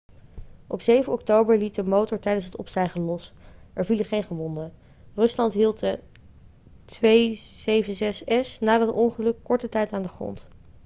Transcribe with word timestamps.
op 0.67 0.81
7 0.81 1.13
oktober 1.13 1.57
liet 1.57 1.75
de 1.75 1.83
motor 1.83 2.19
tijdens 2.19 2.45
het 2.45 2.55
opstijgen 2.55 3.01
los 3.01 3.33
er 3.73 3.85
vielen 3.85 4.05
geen 4.05 4.23
gewonden 4.23 4.73
rusland 5.15 5.53
hield 5.53 5.79
de 5.79 5.99
il-76s 7.01 8.59
na 8.59 8.77
dat 8.77 8.91
ongeluk 8.95 9.43
korte 9.43 9.69
tijd 9.69 9.93
aan 9.93 10.01
de 10.01 10.07
grond 10.09 10.45